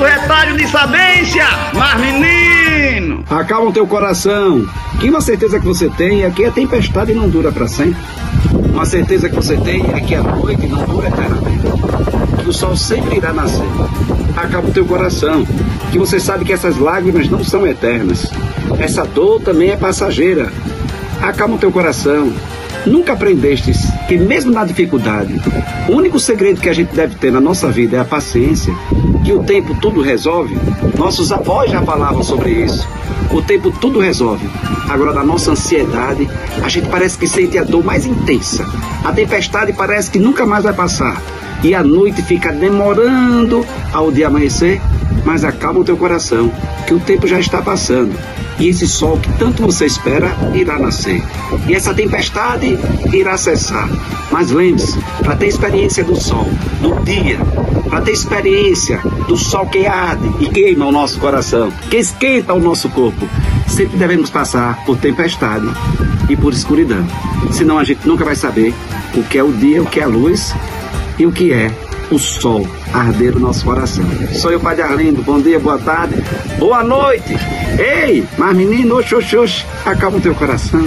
[0.00, 1.44] do retalho de sabência,
[1.74, 3.24] mas menino!
[3.28, 4.64] Acalma o teu coração,
[5.00, 8.00] que uma certeza que você tem é que a tempestade não dura para sempre.
[8.72, 11.60] Uma certeza que você tem é que a noite não dura eternamente.
[12.42, 13.66] Que o sol sempre irá nascer.
[14.36, 15.44] Acalma o teu coração,
[15.90, 18.30] que você sabe que essas lágrimas não são eternas.
[18.78, 20.52] Essa dor também é passageira.
[21.20, 22.32] Acalma o teu coração,
[22.86, 25.34] Nunca aprendestes que, mesmo na dificuldade,
[25.88, 28.74] o único segredo que a gente deve ter na nossa vida é a paciência,
[29.24, 30.56] que o tempo tudo resolve?
[30.96, 32.88] Nossos avós já falavam sobre isso.
[33.30, 34.48] O tempo tudo resolve.
[34.88, 36.28] Agora, da nossa ansiedade,
[36.62, 38.66] a gente parece que sente a dor mais intensa.
[39.04, 41.20] A tempestade parece que nunca mais vai passar.
[41.62, 44.80] E a noite fica demorando ao dia amanhecer.
[45.24, 46.50] Mas acalma o teu coração,
[46.86, 48.16] que o tempo já está passando
[48.60, 51.22] e esse sol que tanto você espera irá nascer.
[51.66, 52.78] E essa tempestade
[53.12, 53.88] irá cessar.
[54.30, 56.46] Mas lembre-se, para ter experiência do sol,
[56.80, 57.38] do dia,
[57.88, 62.60] para ter experiência do sol que arde e queima o nosso coração, que esquenta o
[62.60, 63.26] nosso corpo,
[63.66, 65.66] sempre devemos passar por tempestade
[66.28, 67.04] e por escuridão.
[67.50, 68.74] Senão a gente nunca vai saber
[69.14, 70.54] o que é o dia, o que é a luz
[71.18, 74.04] e o que é o sol arder o nosso coração.
[74.32, 75.22] Sou eu, Padre Arlindo.
[75.22, 76.16] Bom dia, boa tarde,
[76.58, 77.36] boa noite.
[77.78, 80.80] Ei, mas menino, oxe, oxe, oxe, acalma o teu coração.